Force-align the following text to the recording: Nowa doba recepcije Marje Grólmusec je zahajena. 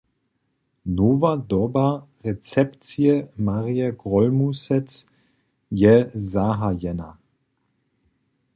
Nowa 0.95 1.33
doba 1.49 1.87
recepcije 2.27 3.13
Marje 3.49 3.91
Grólmusec 3.99 4.97
je 5.83 5.95
zahajena. 6.31 7.11